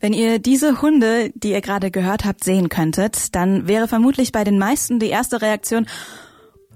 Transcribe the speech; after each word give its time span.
Wenn 0.00 0.12
ihr 0.12 0.38
diese 0.38 0.80
Hunde, 0.80 1.30
die 1.34 1.50
ihr 1.50 1.60
gerade 1.60 1.90
gehört 1.90 2.24
habt, 2.24 2.44
sehen 2.44 2.68
könntet, 2.68 3.34
dann 3.34 3.66
wäre 3.66 3.88
vermutlich 3.88 4.30
bei 4.30 4.44
den 4.44 4.58
meisten 4.58 5.00
die 5.00 5.08
erste 5.08 5.42
Reaktion, 5.42 5.86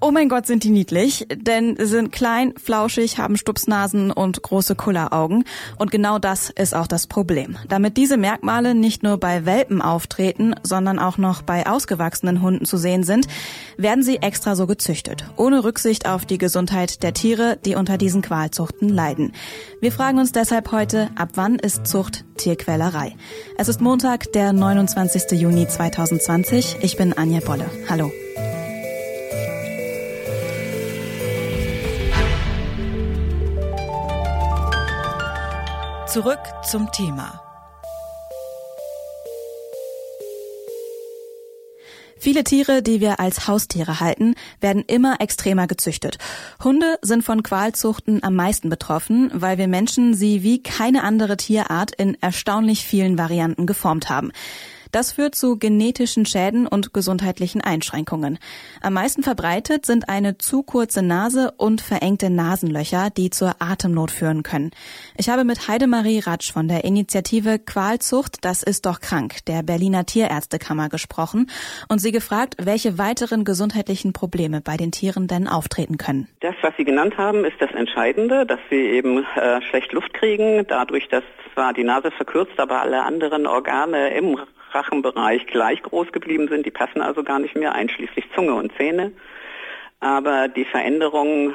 Oh 0.05 0.11
mein 0.11 0.29
Gott, 0.29 0.49
sind 0.49 0.65
die 0.65 0.71
niedlich, 0.71 1.29
denn 1.33 1.77
sie 1.79 1.87
sind 1.87 2.11
klein, 2.11 2.55
flauschig, 2.61 3.19
haben 3.19 3.37
Stupsnasen 3.37 4.11
und 4.11 4.43
große 4.43 4.75
Kulleraugen. 4.75 5.45
Und 5.79 5.93
genau 5.93 6.19
das 6.19 6.51
ist 6.51 6.75
auch 6.75 6.89
das 6.89 7.07
Problem. 7.07 7.57
Damit 7.69 7.97
diese 7.97 8.17
Merkmale 8.17 8.75
nicht 8.75 9.05
nur 9.05 9.19
bei 9.19 9.47
Welpen 9.47 9.81
auftreten, 9.81 10.57
sondern 10.65 10.99
auch 10.99 11.19
noch 11.19 11.43
bei 11.43 11.69
ausgewachsenen 11.69 12.43
Hunden 12.43 12.65
zu 12.65 12.79
sehen 12.79 13.05
sind, 13.05 13.29
werden 13.77 14.03
sie 14.03 14.17
extra 14.17 14.57
so 14.57 14.67
gezüchtet, 14.67 15.25
ohne 15.37 15.63
Rücksicht 15.63 16.09
auf 16.09 16.27
die 16.27 16.39
Gesundheit 16.39 17.05
der 17.05 17.15
Tiere, 17.15 17.57
die 17.65 17.77
unter 17.77 17.97
diesen 17.97 18.23
Qualzuchten 18.23 18.89
leiden. 18.89 19.31
Wir 19.81 19.93
fragen 19.93 20.19
uns 20.19 20.33
deshalb 20.33 20.73
heute, 20.73 21.11
ab 21.15 21.29
wann 21.35 21.61
ist 21.61 21.87
Zucht 21.87 22.25
Tierquälerei? 22.39 23.15
Es 23.57 23.69
ist 23.69 23.81
Montag, 23.81 24.33
der 24.33 24.53
29. 24.53 25.41
Juni 25.41 25.69
2020. 25.69 26.79
Ich 26.81 26.97
bin 26.97 27.17
Anja 27.17 27.39
Bolle. 27.39 27.71
Hallo. 27.89 28.11
Zurück 36.13 36.41
zum 36.63 36.93
Thema. 36.93 37.41
Viele 42.19 42.45
Tiere, 42.45 42.83
die 42.83 43.01
wir 43.01 43.19
als 43.19 43.49
Haustiere 43.49 43.99
halten, 43.99 44.35
werden 44.61 44.85
immer 44.87 45.23
extremer 45.23 45.67
gezüchtet. 45.67 46.19
Hunde 46.63 46.99
sind 47.01 47.25
von 47.25 47.43
Qualzuchten 47.43 48.23
am 48.23 48.35
meisten 48.35 48.69
betroffen, 48.69 49.31
weil 49.33 49.57
wir 49.57 49.69
Menschen 49.69 50.13
sie 50.13 50.43
wie 50.43 50.63
keine 50.63 51.03
andere 51.03 51.39
Tierart 51.39 51.95
in 51.95 52.19
erstaunlich 52.21 52.85
vielen 52.85 53.17
Varianten 53.17 53.65
geformt 53.65 54.11
haben. 54.11 54.33
Das 54.93 55.13
führt 55.13 55.35
zu 55.35 55.59
genetischen 55.59 56.27
Schäden 56.27 56.67
und 56.67 56.93
gesundheitlichen 56.93 57.63
Einschränkungen. 57.63 58.39
Am 58.83 58.93
meisten 58.93 59.23
verbreitet 59.23 59.87
sind 59.87 60.11
eine 60.11 60.37
zu 60.37 60.63
kurze 60.63 61.03
Nase 61.03 61.55
und 61.57 61.81
verengte 61.81 62.29
Nasenlöcher, 62.29 63.09
die 63.09 63.31
zur 63.31 63.55
Atemnot 63.59 64.11
führen 64.11 64.43
können. 64.43 64.71
Ich 65.17 65.31
habe 65.31 65.45
mit 65.45 65.67
Heidemarie 65.67 66.19
Ratsch 66.19 66.53
von 66.53 66.69
der 66.69 66.85
Initiative 66.85 67.59
Qualzucht, 67.59 68.45
das 68.45 68.63
ist 68.63 68.85
doch 68.85 69.01
krank, 69.01 69.37
der 69.47 69.63
Berliner 69.63 70.05
Tierärztekammer 70.05 70.91
gesprochen 70.91 71.51
und 71.89 72.01
sie 72.01 72.13
gefragt, 72.13 72.57
welche 72.63 72.99
weiteren 72.99 73.45
gesundheitlichen 73.45 74.13
Probleme 74.13 74.61
bei 74.61 74.77
den 74.77 74.93
Tieren 74.93 75.27
denn 75.27 75.49
auftreten 75.49 75.97
können. 75.97 76.29
Das, 76.41 76.55
was 76.61 76.77
Sie 76.77 76.85
genannt 76.85 77.17
haben, 77.17 77.47
ist 77.47 77.57
das 77.61 77.71
Entscheidende, 77.71 78.45
dass 78.45 78.61
sie 78.69 78.77
eben 78.77 79.25
äh, 79.37 79.63
schlecht 79.63 79.93
Luft 79.93 80.13
kriegen, 80.13 80.67
dadurch, 80.69 81.09
dass 81.09 81.25
zwar 81.55 81.73
die 81.73 81.85
Nase 81.85 82.11
verkürzt, 82.11 82.61
aber 82.61 82.83
alle 82.83 83.03
anderen 83.05 83.47
Organe 83.47 84.15
im 84.15 84.37
Rachenbereich 84.75 85.47
gleich 85.47 85.83
groß 85.83 86.13
geblieben 86.13 86.49
sind. 86.49 86.67
Die 86.67 86.71
passen 86.71 87.01
also 87.01 87.23
gar 87.23 87.39
nicht 87.39 87.57
mehr, 87.57 87.75
einschließlich 87.75 88.27
Zunge 88.35 88.55
und 88.55 88.73
Zähne. 88.77 89.13
Aber 90.03 90.49
die 90.49 90.65
Veränderungen 90.65 91.55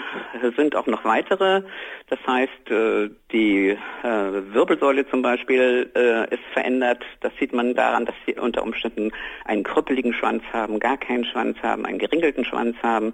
sind 0.56 0.74
auch 0.74 0.88
noch 0.88 1.04
weitere. 1.04 1.64
Das 2.10 2.20
heißt, 2.26 2.72
äh, 2.72 3.10
die 3.30 3.72
äh, 3.72 4.54
Wirbelsäule 4.54 5.06
zum 5.10 5.22
Beispiel 5.22 5.92
äh, 5.94 6.34
ist 6.34 6.44
verändert. 6.54 7.04
Das 7.20 7.34
sieht 7.42 7.52
man 7.52 7.76
daran, 7.76 8.06
dass 8.06 8.16
sie 8.26 8.36
unter 8.36 8.64
Umständen 8.64 9.12
einen 9.44 9.66
krüppeligen 9.66 10.14
Schwanz 10.14 10.44
haben, 10.54 10.80
gar 10.80 10.96
keinen 10.96 11.26
Schwanz 11.26 11.58
haben, 11.62 11.86
einen 11.86 12.00
geringelten 12.00 12.46
Schwanz 12.46 12.78
haben. 12.82 13.12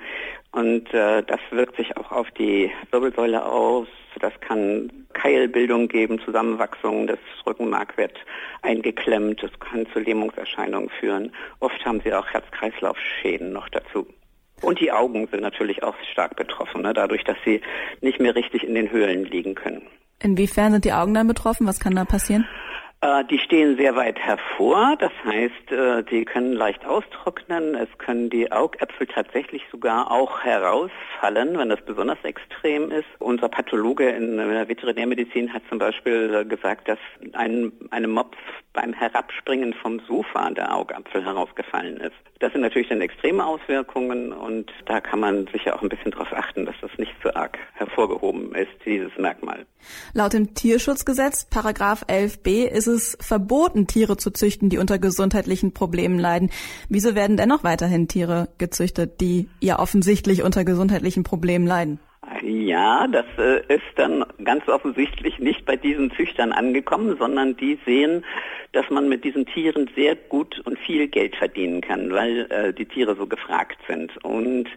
Und 0.52 0.94
das 0.94 1.40
wirkt 1.50 1.78
sich 1.78 1.98
auch 1.98 2.12
auf 2.12 2.30
die 2.38 2.70
Wirbelsäule 2.92 3.44
aus. 3.44 3.88
Das 4.20 4.34
kann 4.40 4.92
Keilbildung 5.14 5.88
geben, 5.88 6.20
Zusammenwachsung, 6.20 7.08
das 7.08 7.18
Rückenmark 7.48 7.98
wird 7.98 8.20
eingeklemmt, 8.62 9.42
das 9.42 9.50
kann 9.60 9.88
zu 9.92 10.00
Lähmungserscheinungen 10.00 10.92
führen. 11.00 11.32
Oft 11.60 11.84
haben 11.84 12.02
sie 12.02 12.14
auch 12.14 12.28
Herz-Kreislauf-Schäden 12.28 13.52
noch 13.52 13.68
dazu. 13.70 14.06
Und 14.62 14.80
die 14.80 14.92
Augen 14.92 15.28
sind 15.28 15.42
natürlich 15.42 15.84
auch 15.84 15.96
stark 16.12 16.36
betroffen, 16.36 16.82
ne, 16.82 16.94
dadurch, 16.94 17.24
dass 17.24 17.38
sie 17.44 17.62
nicht 18.02 18.20
mehr 18.20 18.36
richtig 18.36 18.64
in 18.64 18.76
den 18.76 18.92
Höhlen 18.92 19.26
liegen 19.26 19.56
können. 19.56 19.82
Inwiefern 20.20 20.72
sind 20.72 20.86
die 20.86 20.94
Augen 20.94 21.14
dann 21.14 21.28
betroffen? 21.28 21.68
Was 21.68 21.80
kann 21.80 21.96
da 21.96 22.06
passieren? 22.06 22.46
Äh, 23.04 23.26
die 23.26 23.38
stehen 23.38 23.76
sehr 23.76 23.98
weit 23.98 24.18
hervor, 24.18 24.96
das 24.98 25.12
heißt, 25.26 25.72
äh, 25.74 26.04
die 26.04 26.24
können 26.24 26.54
leicht 26.54 26.86
austrocknen, 26.86 27.76
es 27.76 27.90
können 27.98 28.30
die 28.30 28.50
Augäpfel 28.50 29.08
tatsächlich 29.08 29.62
sogar 29.70 30.10
auch 30.10 30.40
herausfallen, 30.42 31.58
wenn 31.58 31.68
das 31.68 31.82
besonders 31.82 32.24
extrem 32.24 32.92
ist. 32.92 33.10
Unser 33.20 33.50
Pathologe 33.50 34.08
in 34.10 34.38
der 34.38 34.70
Veterinärmedizin 34.70 35.54
hat 35.54 35.64
zum 35.68 35.80
Beispiel 35.80 36.34
äh, 36.34 36.46
gesagt, 36.46 36.88
dass 36.88 37.00
ein, 37.34 37.74
einem 37.92 38.12
Mops 38.12 38.38
beim 38.72 38.94
Herabspringen 38.94 39.74
vom 39.74 40.00
Sofa 40.08 40.50
der 40.52 40.74
Augapfel 40.74 41.26
herausgefallen 41.26 41.98
ist. 41.98 42.16
Das 42.40 42.52
sind 42.52 42.62
natürlich 42.62 42.90
dann 42.90 43.02
extreme 43.02 43.46
Auswirkungen 43.46 44.34
und 44.34 44.72
da 44.86 45.00
kann 45.00 45.20
man 45.20 45.48
sicher 45.54 45.76
auch 45.76 45.82
ein 45.82 45.90
bisschen 45.90 46.12
darauf 46.12 46.34
achten, 46.34 46.66
dass 46.66 46.76
das 46.82 46.92
nicht 46.98 47.14
zu 47.22 47.36
arg 47.36 47.58
hervorgehoben 47.74 48.56
ist, 48.56 48.72
dieses 48.86 49.16
Merkmal. 49.18 49.66
Laut 50.14 50.34
dem 50.34 50.54
Tierschutzgesetz, 50.54 51.46
Paragraph 51.46 52.04
11b, 52.10 52.66
ist 52.66 52.88
es 52.88 52.93
verboten, 53.00 53.88
Tiere 53.88 54.18
zu 54.18 54.32
züchten, 54.32 54.70
die 54.70 54.78
unter 54.78 55.00
gesundheitlichen 55.00 55.74
Problemen 55.74 56.20
leiden. 56.20 56.50
Wieso 56.90 57.16
werden 57.16 57.38
dennoch 57.38 57.64
weiterhin 57.64 58.08
Tiere 58.08 58.50
gezüchtet, 58.58 59.22
die 59.22 59.50
ja 59.60 59.80
offensichtlich 59.80 60.44
unter 60.44 60.64
gesundheitlichen 60.64 61.24
Problemen 61.24 61.68
leiden? 61.68 62.00
Ja, 62.42 63.08
das 63.08 63.26
äh, 63.38 63.60
ist 63.74 63.84
dann 63.96 64.26
ganz 64.44 64.68
offensichtlich 64.68 65.40
nicht 65.40 65.66
bei 65.66 65.76
diesen 65.76 66.12
Züchtern 66.12 66.52
angekommen, 66.52 67.16
sondern 67.18 67.56
die 67.58 67.78
sehen, 67.86 68.24
dass 68.74 68.90
man 68.90 69.08
mit 69.08 69.24
diesen 69.24 69.46
Tieren 69.46 69.90
sehr 69.96 70.16
gut 70.16 70.60
und 70.66 70.78
viel 70.80 71.08
Geld 71.08 71.36
verdienen 71.36 71.82
kann, 71.82 72.12
weil 72.12 72.52
äh, 72.52 72.74
die 72.74 72.86
Tiere 72.86 73.16
so 73.16 73.28
gefragt 73.28 73.78
sind. 73.88 74.12
Und 74.26 74.68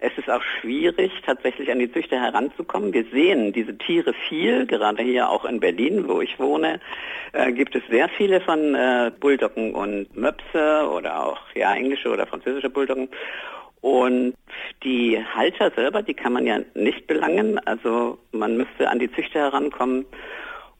es 0.00 0.10
ist 0.18 0.28
auch 0.28 0.42
schwierig, 0.60 1.12
tatsächlich 1.24 1.70
an 1.70 1.78
die 1.78 1.90
Züchter 1.90 2.20
heranzukommen. 2.20 2.92
Wir 2.92 3.04
sehen 3.12 3.52
diese 3.52 3.78
Tiere 3.78 4.12
viel, 4.28 4.66
gerade 4.66 5.02
hier 5.04 5.30
auch 5.30 5.44
in 5.44 5.60
Berlin, 5.60 6.08
wo 6.08 6.20
ich 6.20 6.38
wohne, 6.38 6.80
äh, 7.32 7.52
gibt 7.52 7.76
es 7.76 7.82
sehr 7.88 8.08
viele 8.08 8.40
von 8.40 8.74
äh, 8.74 9.12
Bulldoggen 9.20 9.74
und 9.74 10.14
Möpse 10.16 10.90
oder 10.92 11.24
auch 11.24 11.40
ja 11.54 11.74
englische 11.74 12.10
oder 12.10 12.26
französische 12.26 12.70
Bulldoggen. 12.70 13.08
Und 13.80 14.34
die 14.82 15.22
Halter 15.34 15.70
selber, 15.70 16.02
die 16.02 16.14
kann 16.14 16.32
man 16.32 16.46
ja 16.46 16.58
nicht 16.74 17.06
belangen. 17.06 17.58
Also 17.66 18.18
man 18.32 18.56
müsste 18.56 18.88
an 18.88 18.98
die 18.98 19.12
Züchter 19.12 19.40
herankommen 19.40 20.06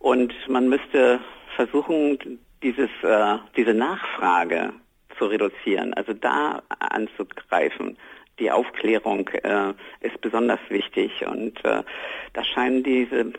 und 0.00 0.34
man 0.48 0.68
müsste 0.68 1.20
versuchen, 1.54 2.40
dieses, 2.64 2.90
äh, 3.02 3.38
diese 3.56 3.74
Nachfrage 3.74 4.72
zu 5.18 5.26
reduzieren, 5.26 5.94
also 5.94 6.12
da 6.12 6.62
anzugreifen. 6.80 7.96
Die 8.40 8.50
Aufklärung 8.50 9.28
äh, 9.28 9.74
ist 10.00 10.20
besonders 10.20 10.58
wichtig 10.68 11.24
und 11.24 11.64
äh, 11.64 11.84
da 12.32 12.44
scheinen 12.44 12.82
diese 12.82 13.32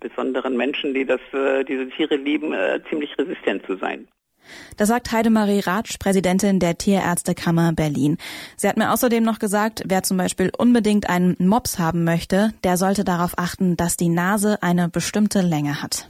besonderen 0.00 0.56
Menschen, 0.56 0.94
die 0.94 1.04
das, 1.04 1.20
äh, 1.34 1.64
diese 1.64 1.90
Tiere 1.90 2.16
lieben, 2.16 2.54
äh, 2.54 2.80
ziemlich 2.88 3.18
resistent 3.18 3.66
zu 3.66 3.76
sein. 3.76 4.08
Das 4.78 4.88
sagt 4.88 5.12
Heidemarie 5.12 5.60
Ratsch, 5.60 5.98
Präsidentin 5.98 6.58
der 6.60 6.78
Tierärztekammer 6.78 7.74
Berlin. 7.74 8.16
Sie 8.56 8.66
hat 8.66 8.78
mir 8.78 8.90
außerdem 8.90 9.22
noch 9.22 9.38
gesagt, 9.38 9.82
wer 9.86 10.02
zum 10.02 10.16
Beispiel 10.16 10.50
unbedingt 10.56 11.10
einen 11.10 11.36
Mops 11.38 11.78
haben 11.78 12.04
möchte, 12.04 12.54
der 12.64 12.78
sollte 12.78 13.04
darauf 13.04 13.32
achten, 13.36 13.76
dass 13.76 13.98
die 13.98 14.08
Nase 14.08 14.62
eine 14.62 14.88
bestimmte 14.88 15.42
Länge 15.42 15.82
hat. 15.82 16.08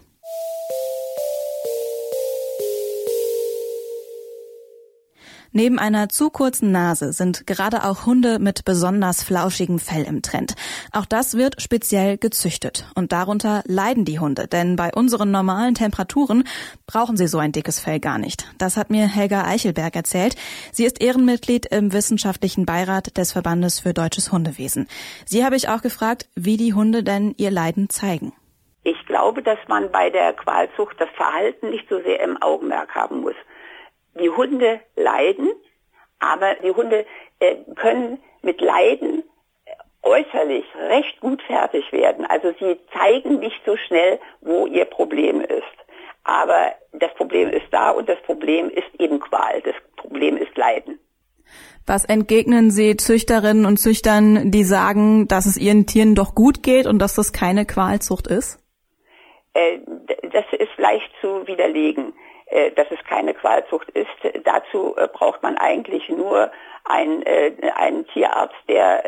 Neben 5.52 5.78
einer 5.78 6.10
zu 6.10 6.28
kurzen 6.28 6.72
Nase 6.72 7.12
sind 7.12 7.46
gerade 7.46 7.84
auch 7.84 8.04
Hunde 8.04 8.38
mit 8.38 8.66
besonders 8.66 9.22
flauschigem 9.22 9.78
Fell 9.78 10.04
im 10.04 10.20
Trend. 10.20 10.54
Auch 10.92 11.06
das 11.06 11.36
wird 11.36 11.62
speziell 11.62 12.18
gezüchtet. 12.18 12.86
Und 12.94 13.12
darunter 13.12 13.62
leiden 13.66 14.04
die 14.04 14.18
Hunde, 14.18 14.46
denn 14.46 14.76
bei 14.76 14.92
unseren 14.92 15.30
normalen 15.30 15.74
Temperaturen 15.74 16.44
brauchen 16.86 17.16
sie 17.16 17.28
so 17.28 17.38
ein 17.38 17.52
dickes 17.52 17.80
Fell 17.80 17.98
gar 17.98 18.18
nicht. 18.18 18.44
Das 18.58 18.76
hat 18.76 18.90
mir 18.90 19.06
Helga 19.06 19.44
Eichelberg 19.46 19.96
erzählt. 19.96 20.36
Sie 20.70 20.84
ist 20.84 21.00
Ehrenmitglied 21.00 21.64
im 21.66 21.94
wissenschaftlichen 21.94 22.66
Beirat 22.66 23.16
des 23.16 23.32
Verbandes 23.32 23.80
für 23.80 23.94
deutsches 23.94 24.30
Hundewesen. 24.30 24.86
Sie 25.24 25.46
habe 25.46 25.56
ich 25.56 25.70
auch 25.70 25.80
gefragt, 25.80 26.28
wie 26.34 26.58
die 26.58 26.74
Hunde 26.74 27.02
denn 27.02 27.34
ihr 27.38 27.50
Leiden 27.50 27.88
zeigen. 27.88 28.34
Ich 28.84 29.06
glaube, 29.06 29.42
dass 29.42 29.58
man 29.66 29.90
bei 29.90 30.10
der 30.10 30.34
Qualzucht 30.34 31.00
das 31.00 31.08
Verhalten 31.16 31.70
nicht 31.70 31.88
so 31.88 32.00
sehr 32.02 32.20
im 32.20 32.40
Augenmerk 32.40 32.94
haben 32.94 33.20
muss 33.20 33.34
die 34.18 34.30
Hunde 34.30 34.80
leiden, 34.96 35.50
aber 36.18 36.54
die 36.56 36.70
Hunde 36.70 37.06
äh, 37.40 37.56
können 37.76 38.20
mit 38.42 38.60
Leiden 38.60 39.22
äh, 39.64 39.72
äußerlich 40.02 40.64
recht 40.88 41.20
gut 41.20 41.42
fertig 41.42 41.90
werden. 41.92 42.26
Also 42.26 42.52
sie 42.58 42.78
zeigen 42.92 43.38
nicht 43.40 43.60
so 43.64 43.76
schnell, 43.76 44.18
wo 44.40 44.66
ihr 44.66 44.84
Problem 44.84 45.40
ist. 45.40 45.62
Aber 46.24 46.74
das 46.92 47.14
Problem 47.14 47.48
ist 47.48 47.66
da 47.70 47.90
und 47.90 48.08
das 48.08 48.20
Problem 48.22 48.68
ist 48.70 48.88
eben 48.98 49.20
Qual. 49.20 49.62
Das 49.62 49.74
Problem 49.96 50.36
ist 50.36 50.56
Leiden. 50.56 50.98
Was 51.86 52.04
entgegnen 52.04 52.70
Sie 52.70 52.96
Züchterinnen 52.96 53.64
und 53.64 53.78
Züchtern, 53.78 54.50
die 54.50 54.64
sagen, 54.64 55.26
dass 55.26 55.46
es 55.46 55.56
ihren 55.56 55.86
Tieren 55.86 56.14
doch 56.14 56.34
gut 56.34 56.62
geht 56.62 56.86
und 56.86 56.98
dass 56.98 57.14
das 57.14 57.32
keine 57.32 57.64
Qualzucht 57.64 58.26
ist? 58.26 58.58
Äh, 59.54 59.78
das 60.30 60.44
ist 60.52 60.76
leicht 60.76 61.10
zu 61.22 61.46
widerlegen. 61.46 62.12
Äh, 62.50 62.70
dass 62.72 62.86
es 62.90 62.98
keine 63.04 63.34
Qualzucht 63.34 63.90
ist. 63.90 64.08
Dazu 64.44 64.94
äh, 64.96 65.06
braucht 65.08 65.42
man 65.42 65.58
eigentlich 65.58 66.08
nur 66.08 66.50
ein, 66.84 67.22
äh, 67.26 67.52
einen 67.74 68.06
Tierarzt, 68.08 68.56
der 68.68 69.02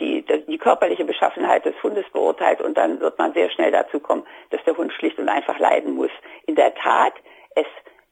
die, 0.00 0.24
die 0.48 0.58
körperliche 0.58 1.04
Beschaffenheit 1.04 1.66
des 1.66 1.74
Hundes 1.82 2.04
beurteilt 2.12 2.62
und 2.62 2.78
dann 2.78 3.00
wird 3.00 3.18
man 3.18 3.34
sehr 3.34 3.50
schnell 3.50 3.70
dazu 3.70 4.00
kommen, 4.00 4.26
dass 4.50 4.64
der 4.64 4.76
Hund 4.76 4.92
schlicht 4.94 5.18
und 5.18 5.28
einfach 5.28 5.58
leiden 5.58 5.94
muss. 5.94 6.10
In 6.46 6.54
der 6.54 6.74
Tat, 6.74 7.12
es, 7.54 7.66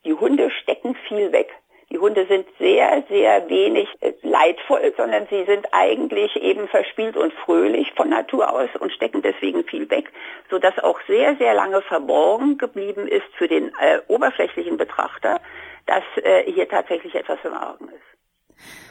die 0.05 0.13
Hunde 0.13 0.51
stecken 0.51 0.97
viel 1.09 1.33
weg. 1.33 1.49
Die 1.91 1.99
Hunde 1.99 2.27
sind 2.27 2.47
sehr, 2.59 3.05
sehr 3.09 3.49
wenig 3.49 3.89
leidvoll, 4.33 4.93
sondern 4.97 5.27
sie 5.31 5.45
sind 5.45 5.67
eigentlich 5.73 6.35
eben 6.37 6.67
verspielt 6.69 7.17
und 7.17 7.33
fröhlich 7.45 7.93
von 7.97 8.09
Natur 8.09 8.51
aus 8.51 8.69
und 8.81 8.93
stecken 8.93 9.23
deswegen 9.23 9.65
viel 9.65 9.89
weg, 9.91 10.11
sodass 10.51 10.79
auch 10.79 10.99
sehr, 11.07 11.37
sehr 11.37 11.55
lange 11.55 11.83
verborgen 11.83 12.57
geblieben 12.57 13.07
ist 13.07 13.29
für 13.37 13.49
den 13.49 13.69
äh, 13.81 14.01
oberflächlichen 14.09 14.79
Betrachter, 14.79 15.41
dass 15.87 16.03
äh, 16.17 16.51
hier 16.51 16.69
tatsächlich 16.69 17.15
etwas 17.15 17.39
im 17.45 17.53
Argen 17.53 17.89
ist. 17.89 18.13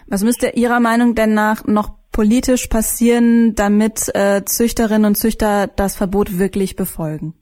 Was 0.07 0.23
müsste 0.23 0.49
Ihrer 0.49 0.79
Meinung 0.79 1.15
denn 1.15 1.33
nach 1.33 1.65
noch 1.65 1.89
politisch 2.11 2.67
passieren, 2.67 3.55
damit 3.55 4.11
äh, 4.13 4.43
Züchterinnen 4.45 5.05
und 5.05 5.15
Züchter 5.15 5.67
das 5.67 5.95
Verbot 5.95 6.37
wirklich 6.37 6.75
befolgen? 6.75 7.33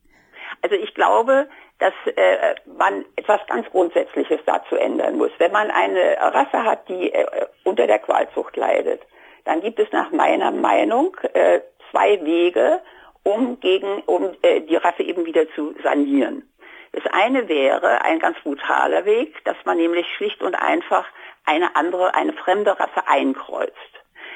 Also 0.61 0.75
ich 0.75 0.93
glaube, 0.93 1.47
dass 1.79 1.93
äh, 2.15 2.55
man 2.77 3.05
etwas 3.15 3.39
ganz 3.47 3.69
Grundsätzliches 3.69 4.39
dazu 4.45 4.75
ändern 4.75 5.17
muss. 5.17 5.31
Wenn 5.37 5.51
man 5.51 5.71
eine 5.71 6.17
Rasse 6.19 6.63
hat, 6.63 6.87
die 6.89 7.11
äh, 7.11 7.25
unter 7.63 7.87
der 7.87 7.99
Qualzucht 7.99 8.55
leidet, 8.57 9.01
dann 9.45 9.61
gibt 9.61 9.79
es 9.79 9.91
nach 9.91 10.11
meiner 10.11 10.51
Meinung 10.51 11.15
äh, 11.33 11.61
zwei 11.89 12.23
Wege, 12.23 12.81
um 13.23 13.59
gegen 13.59 14.01
um 14.05 14.35
äh, 14.41 14.61
die 14.61 14.75
Rasse 14.75 15.03
eben 15.03 15.25
wieder 15.25 15.49
zu 15.55 15.73
sanieren. 15.81 16.43
Das 16.91 17.05
eine 17.13 17.47
wäre 17.47 18.03
ein 18.03 18.19
ganz 18.19 18.37
brutaler 18.39 19.05
Weg, 19.05 19.43
dass 19.45 19.57
man 19.65 19.77
nämlich 19.77 20.07
schlicht 20.15 20.41
und 20.41 20.55
einfach 20.55 21.05
eine 21.45 21.75
andere, 21.75 22.13
eine 22.13 22.33
fremde 22.33 22.77
Rasse 22.77 23.07
einkreuzt. 23.07 23.73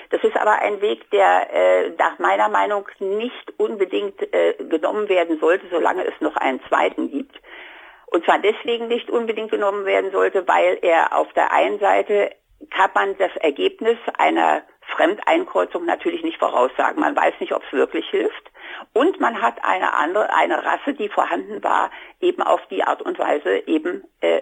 Das 0.09 0.23
ist 0.23 0.35
aber 0.37 0.61
ein 0.61 0.81
Weg, 0.81 1.09
der 1.11 1.53
äh, 1.53 1.89
nach 1.97 2.19
meiner 2.19 2.49
Meinung 2.49 2.87
nicht 2.99 3.53
unbedingt 3.57 4.21
äh, 4.33 4.53
genommen 4.69 5.09
werden 5.09 5.39
sollte, 5.39 5.65
solange 5.69 6.05
es 6.05 6.19
noch 6.19 6.35
einen 6.35 6.61
zweiten 6.67 7.09
gibt. 7.09 7.35
Und 8.07 8.23
zwar 8.25 8.39
deswegen 8.39 8.87
nicht 8.87 9.09
unbedingt 9.09 9.51
genommen 9.51 9.85
werden 9.85 10.11
sollte, 10.11 10.47
weil 10.47 10.77
er 10.81 11.17
auf 11.17 11.31
der 11.33 11.51
einen 11.51 11.79
Seite 11.79 12.31
kann 12.69 12.91
man 12.93 13.17
das 13.17 13.35
Ergebnis 13.37 13.97
einer 14.17 14.61
Fremdeinkreuzung 14.95 15.85
natürlich 15.85 16.23
nicht 16.23 16.37
voraussagen. 16.37 16.99
Man 16.99 17.15
weiß 17.15 17.33
nicht, 17.39 17.53
ob 17.53 17.63
es 17.63 17.73
wirklich 17.73 18.07
hilft. 18.09 18.51
Und 18.93 19.19
man 19.19 19.41
hat 19.41 19.63
eine 19.63 19.93
andere, 19.95 20.33
eine 20.33 20.63
Rasse, 20.63 20.93
die 20.93 21.09
vorhanden 21.09 21.63
war, 21.63 21.89
eben 22.19 22.41
auf 22.41 22.61
die 22.69 22.83
Art 22.83 23.01
und 23.01 23.17
Weise 23.17 23.67
eben 23.67 24.03
äh, 24.21 24.41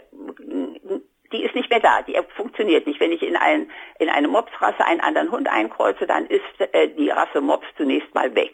die 1.31 1.44
ist 1.44 1.56
nicht 1.56 1.69
mehr 1.69 1.80
da, 1.80 2.01
die 2.01 2.18
funktioniert 2.36 2.88
nicht. 2.88 3.00
Wenn 3.00 3.12
ich 3.12 3.22
in, 3.22 3.36
ein, 3.36 3.69
in 4.00 4.10
eine 4.10 4.28
Mopsrasse 4.28 4.86
einen 4.86 5.01
anderen 5.01 5.31
Hund 5.31 5.48
einkreuze, 5.50 6.07
dann 6.07 6.25
ist 6.28 6.42
äh, 6.60 6.89
die 6.89 7.10
Rasse 7.10 7.42
Mops 7.42 7.68
zunächst 7.78 8.13
mal 8.13 8.33
weg. 8.36 8.54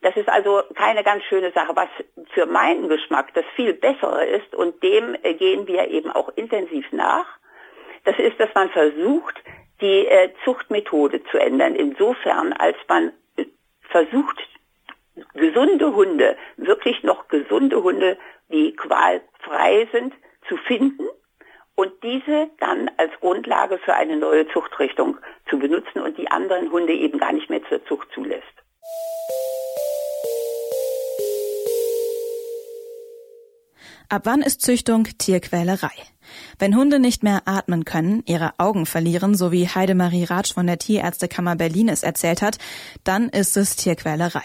Das 0.00 0.16
ist 0.16 0.28
also 0.28 0.62
keine 0.74 1.04
ganz 1.04 1.22
schöne 1.24 1.52
Sache. 1.52 1.74
Was 1.76 1.88
für 2.32 2.46
meinen 2.46 2.88
Geschmack 2.88 3.32
das 3.34 3.44
viel 3.54 3.72
bessere 3.72 4.24
ist, 4.26 4.54
und 4.54 4.82
dem 4.82 5.16
äh, 5.22 5.34
gehen 5.34 5.66
wir 5.66 5.88
eben 5.88 6.10
auch 6.10 6.28
intensiv 6.36 6.86
nach, 6.92 7.26
das 8.04 8.18
ist, 8.18 8.38
dass 8.40 8.52
man 8.54 8.68
versucht, 8.70 9.34
die 9.80 10.06
äh, 10.06 10.32
Zuchtmethode 10.44 11.22
zu 11.24 11.38
ändern, 11.38 11.74
insofern, 11.74 12.52
als 12.52 12.76
man 12.88 13.12
äh, 13.36 13.46
versucht, 13.82 14.38
gesunde 15.34 15.94
Hunde, 15.94 16.36
wirklich 16.56 17.02
noch 17.02 17.28
gesunde 17.28 17.82
Hunde, 17.82 18.18
die 18.50 18.74
qualfrei 18.74 19.88
sind, 19.92 20.14
zu 20.48 20.56
finden 20.56 21.08
und 21.74 21.92
diese 22.02 22.50
dann 22.58 22.90
als 22.96 23.12
Grundlage 23.20 23.78
für 23.78 23.94
eine 23.94 24.16
neue 24.16 24.46
Zuchtrichtung 24.48 25.18
zu 25.48 25.58
benutzen 25.58 26.00
und 26.00 26.18
die 26.18 26.30
anderen 26.30 26.70
Hunde 26.70 26.92
eben 26.92 27.18
gar 27.18 27.32
nicht 27.32 27.50
mehr 27.50 27.62
zur 27.68 27.84
Zucht 27.86 28.08
zulässt. 28.14 28.44
Ab 34.08 34.22
wann 34.24 34.42
ist 34.42 34.60
Züchtung 34.60 35.04
Tierquälerei? 35.04 36.11
Wenn 36.58 36.76
Hunde 36.76 36.98
nicht 36.98 37.22
mehr 37.22 37.42
atmen 37.46 37.84
können, 37.84 38.22
ihre 38.26 38.52
Augen 38.58 38.86
verlieren, 38.86 39.34
so 39.34 39.52
wie 39.52 39.68
Heidemarie 39.68 40.24
Ratsch 40.24 40.54
von 40.54 40.66
der 40.66 40.78
Tierärztekammer 40.78 41.56
Berlin 41.56 41.88
es 41.88 42.02
erzählt 42.02 42.42
hat, 42.42 42.58
dann 43.04 43.28
ist 43.28 43.56
es 43.56 43.76
Tierquälerei. 43.76 44.44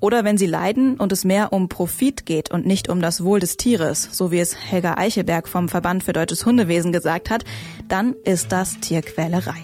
Oder 0.00 0.24
wenn 0.24 0.38
sie 0.38 0.46
leiden 0.46 0.96
und 0.96 1.12
es 1.12 1.24
mehr 1.24 1.52
um 1.52 1.68
Profit 1.68 2.26
geht 2.26 2.50
und 2.50 2.66
nicht 2.66 2.88
um 2.88 3.00
das 3.00 3.24
Wohl 3.24 3.40
des 3.40 3.56
Tieres, 3.56 4.08
so 4.12 4.30
wie 4.30 4.40
es 4.40 4.56
Helga 4.56 4.96
Eichelberg 4.96 5.48
vom 5.48 5.68
Verband 5.68 6.04
für 6.04 6.12
deutsches 6.12 6.46
Hundewesen 6.46 6.92
gesagt 6.92 7.30
hat, 7.30 7.44
dann 7.88 8.14
ist 8.24 8.52
das 8.52 8.78
Tierquälerei. 8.80 9.62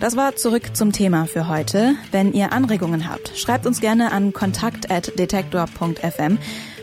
Das 0.00 0.16
war 0.16 0.34
zurück 0.34 0.74
zum 0.74 0.92
Thema 0.92 1.26
für 1.26 1.46
heute. 1.46 1.94
Wenn 2.10 2.32
ihr 2.32 2.52
Anregungen 2.52 3.10
habt, 3.10 3.36
schreibt 3.36 3.66
uns 3.66 3.82
gerne 3.82 4.12
an 4.12 4.32
kontakt.detektor.fm. 4.32 6.38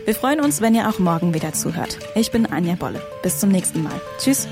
Wir 0.08 0.14
freuen 0.14 0.40
uns, 0.40 0.62
wenn 0.62 0.74
ihr 0.74 0.88
auch 0.88 0.98
morgen 0.98 1.34
wieder 1.34 1.52
zuhört. 1.52 1.98
Ich 2.14 2.30
bin 2.30 2.46
Anja 2.46 2.76
Bolle. 2.76 3.02
Bis 3.22 3.40
zum 3.40 3.50
nächsten 3.50 3.82
Mal. 3.82 4.00
Tschüss. 4.16 4.48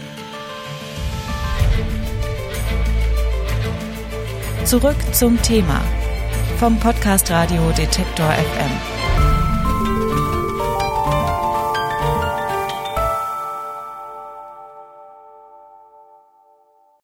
Zurück 4.66 4.96
zum 5.12 5.40
Thema 5.40 5.80
vom 6.58 6.78
Podcast 6.78 7.30
Radio 7.30 7.70
Detektor 7.70 8.30
FM. 8.32 9.05